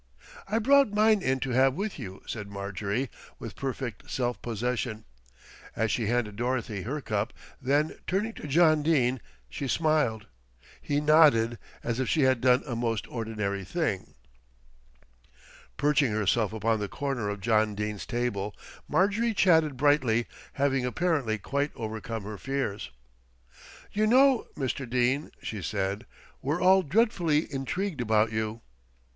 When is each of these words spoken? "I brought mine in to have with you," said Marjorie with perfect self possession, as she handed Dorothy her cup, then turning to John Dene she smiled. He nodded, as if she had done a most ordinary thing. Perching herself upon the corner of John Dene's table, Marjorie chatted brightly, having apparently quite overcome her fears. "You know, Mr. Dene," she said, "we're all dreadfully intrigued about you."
"I 0.47 0.57
brought 0.57 0.89
mine 0.95 1.21
in 1.21 1.39
to 1.41 1.51
have 1.51 1.75
with 1.75 1.99
you," 1.99 2.23
said 2.25 2.47
Marjorie 2.49 3.11
with 3.37 3.55
perfect 3.55 4.09
self 4.09 4.41
possession, 4.41 5.05
as 5.75 5.91
she 5.91 6.07
handed 6.07 6.37
Dorothy 6.37 6.81
her 6.81 7.01
cup, 7.01 7.33
then 7.61 7.95
turning 8.07 8.33
to 8.33 8.47
John 8.47 8.81
Dene 8.81 9.21
she 9.47 9.67
smiled. 9.67 10.25
He 10.81 10.99
nodded, 10.99 11.59
as 11.83 11.99
if 11.99 12.09
she 12.09 12.21
had 12.21 12.41
done 12.41 12.63
a 12.65 12.75
most 12.75 13.07
ordinary 13.09 13.63
thing. 13.63 14.15
Perching 15.77 16.11
herself 16.13 16.51
upon 16.51 16.79
the 16.79 16.87
corner 16.89 17.29
of 17.29 17.39
John 17.39 17.75
Dene's 17.75 18.07
table, 18.07 18.55
Marjorie 18.87 19.35
chatted 19.35 19.77
brightly, 19.77 20.25
having 20.53 20.83
apparently 20.83 21.37
quite 21.37 21.69
overcome 21.75 22.23
her 22.23 22.39
fears. 22.39 22.89
"You 23.93 24.07
know, 24.07 24.47
Mr. 24.57 24.89
Dene," 24.89 25.29
she 25.43 25.61
said, 25.61 26.07
"we're 26.41 26.59
all 26.59 26.81
dreadfully 26.81 27.43
intrigued 27.53 28.01
about 28.01 28.31
you." 28.31 28.61